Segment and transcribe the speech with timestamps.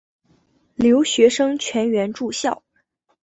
[0.73, 2.63] 留学生全员住校。